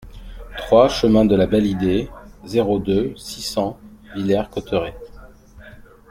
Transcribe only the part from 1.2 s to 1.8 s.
de la Belle